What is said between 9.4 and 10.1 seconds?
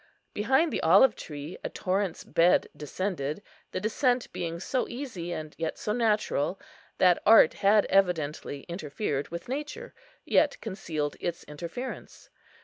nature,